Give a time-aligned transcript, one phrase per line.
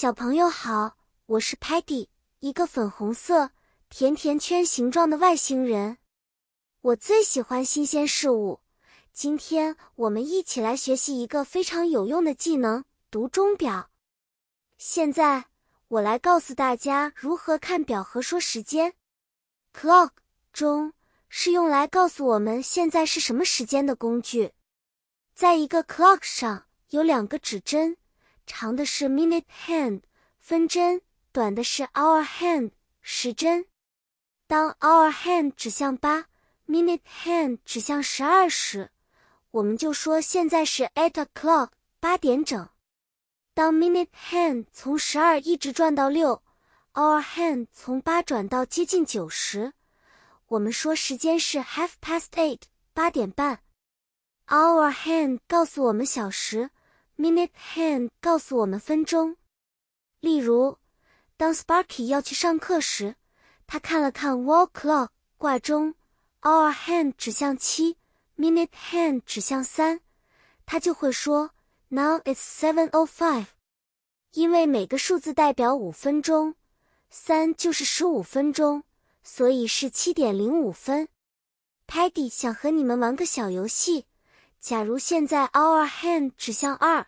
[0.00, 0.96] 小朋友好，
[1.26, 2.06] 我是 Patty，
[2.38, 3.50] 一个粉红色
[3.90, 5.98] 甜甜圈形状的外星人。
[6.82, 8.60] 我最喜欢新鲜事物。
[9.12, 13.90] 今天我们一起来学习一个非常有用的技能——读钟表。
[14.76, 15.46] 现在
[15.88, 18.94] 我来告诉大家如何看表和说时间。
[19.74, 20.10] Clock
[20.52, 20.92] 钟
[21.28, 24.52] 是用来告诉我们现在是什么时间的工具。
[25.34, 27.96] 在一个 clock 上有两个指针。
[28.48, 30.00] 长的是 minute hand
[30.40, 31.02] 分针，
[31.32, 32.70] 短的是 hour hand
[33.02, 33.66] 时针。
[34.46, 36.28] 当 hour hand 指向八
[36.66, 38.90] ，minute hand 指向十二时，
[39.50, 41.68] 我们就说现在是 eight o'clock
[42.00, 42.68] 八点整。
[43.52, 46.42] 当 minute hand 从十二一直转到六
[46.94, 49.74] ，hour hand 从八转到接近九时，
[50.46, 52.62] 我们说时间是 half past eight
[52.94, 53.60] 八点半。
[54.46, 56.70] Our hand 告诉我们小时。
[57.18, 59.38] Minute hand 告诉我们分钟。
[60.20, 60.78] 例如，
[61.36, 63.16] 当 Sparky 要去上课时，
[63.66, 65.96] 他看了看 wall clock 挂钟
[66.42, 67.96] ，hour hand 指向七
[68.36, 70.00] ，minute hand 指向三，
[70.64, 71.50] 他就会说
[71.88, 73.46] Now it's seven o five。
[74.34, 76.54] 因为每个数字代表五分钟，
[77.10, 78.84] 三就是十五分钟，
[79.24, 81.08] 所以是七点零五分。
[81.88, 84.04] Paddy 想和你们玩个小游戏。
[84.60, 87.06] 假如现在 hour hand 指向二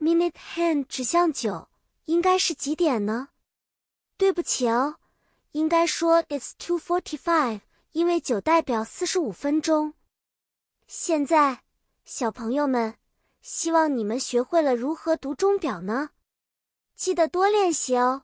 [0.00, 1.68] ，minute hand 指向九，
[2.06, 3.28] 应该是几点呢？
[4.16, 4.96] 对不起哦，
[5.52, 7.60] 应该说 it's two forty-five，
[7.92, 9.94] 因为九代表四十五分钟。
[10.86, 11.62] 现在，
[12.04, 12.94] 小朋友们，
[13.42, 16.10] 希望你们学会了如何读钟表呢？
[16.94, 18.22] 记得多练习哦，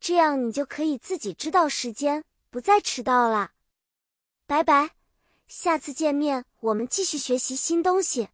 [0.00, 3.52] 这样你就可以自己知道时间，不再迟到了。
[4.46, 4.95] 拜拜。
[5.46, 8.28] 下次见面，我们继续学习新东西。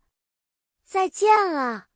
[0.85, 1.92] 再见了。